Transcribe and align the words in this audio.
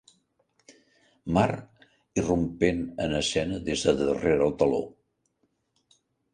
Mar, 1.37 1.51
irrompent 2.23 2.83
en 3.07 3.15
escena 3.21 3.63
des 3.71 3.87
del 3.87 4.03
darrere 4.03 4.41
del 4.43 4.59
teló—. 4.65 4.85